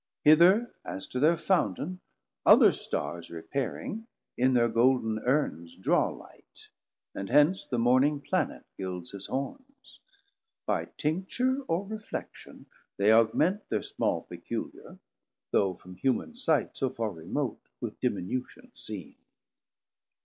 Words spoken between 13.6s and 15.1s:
Thir small peculiar,